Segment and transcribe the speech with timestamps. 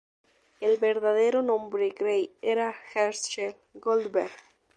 [0.61, 4.31] El verdadero nombre Grey era Herschel Goldberg.